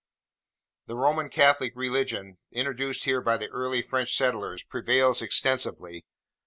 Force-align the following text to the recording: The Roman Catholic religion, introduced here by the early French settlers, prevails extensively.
The 0.87 0.95
Roman 0.95 1.29
Catholic 1.29 1.73
religion, 1.75 2.39
introduced 2.51 3.03
here 3.03 3.21
by 3.21 3.37
the 3.37 3.49
early 3.49 3.83
French 3.83 4.15
settlers, 4.17 4.63
prevails 4.63 5.21
extensively. 5.21 6.05